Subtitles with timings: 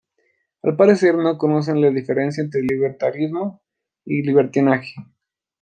[0.63, 3.61] Al parecer, no conocen la diferencia entre libertarismo
[4.03, 4.95] y libertinaje".